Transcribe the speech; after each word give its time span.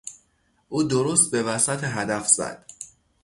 او 0.69 0.83
درست 0.83 1.31
به 1.31 1.43
وسط 1.43 1.83
هدف 1.83 2.27
زد. 2.27 2.65